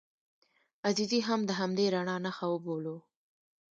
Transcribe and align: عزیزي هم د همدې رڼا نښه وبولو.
عزیزي 0.87 1.19
هم 1.27 1.39
د 1.45 1.51
همدې 1.59 1.85
رڼا 1.95 2.15
نښه 2.25 2.45
وبولو. 2.51 2.97